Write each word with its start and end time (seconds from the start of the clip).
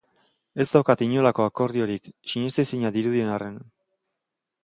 Ez 0.63 0.65
daukat 0.75 1.03
inolako 1.07 1.45
akordiorik, 1.49 2.09
sinestezina 2.33 2.93
dirudien 2.97 3.31
arren. 3.37 3.63